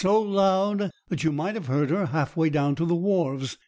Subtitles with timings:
[0.01, 3.59] so loud that you might have heard her half way down to the wharves.